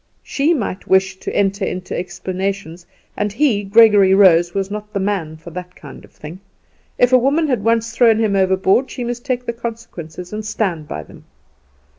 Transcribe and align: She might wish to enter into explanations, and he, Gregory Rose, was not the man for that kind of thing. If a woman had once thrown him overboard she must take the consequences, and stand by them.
She 0.23 0.55
might 0.55 0.87
wish 0.87 1.17
to 1.19 1.35
enter 1.35 1.63
into 1.63 1.95
explanations, 1.95 2.87
and 3.15 3.31
he, 3.31 3.63
Gregory 3.63 4.15
Rose, 4.15 4.51
was 4.55 4.71
not 4.71 4.91
the 4.93 4.99
man 4.99 5.37
for 5.37 5.51
that 5.51 5.75
kind 5.75 6.03
of 6.03 6.11
thing. 6.11 6.39
If 6.97 7.13
a 7.13 7.19
woman 7.19 7.47
had 7.47 7.63
once 7.63 7.91
thrown 7.91 8.17
him 8.17 8.35
overboard 8.35 8.89
she 8.89 9.03
must 9.03 9.23
take 9.23 9.45
the 9.45 9.53
consequences, 9.53 10.33
and 10.33 10.43
stand 10.43 10.87
by 10.87 11.03
them. 11.03 11.25